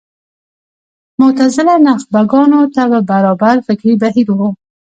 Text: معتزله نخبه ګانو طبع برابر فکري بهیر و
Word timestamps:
معتزله 1.19 1.75
نخبه 1.87 2.21
ګانو 2.31 2.59
طبع 2.75 2.99
برابر 3.11 3.55
فکري 3.67 3.93
بهیر 4.01 4.27
و 4.37 4.39